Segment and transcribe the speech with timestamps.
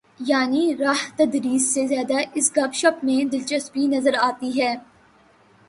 [0.19, 4.75] یعنی راہ تدریس سے زیادہ اس گپ شپ میں دلچسپی نظر آتی ہے۔